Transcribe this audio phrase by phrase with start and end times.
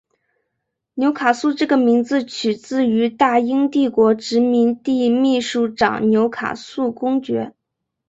[0.95, 7.53] 纽卡素这个名字取自于大英帝国殖民地秘书长纽卡素公爵。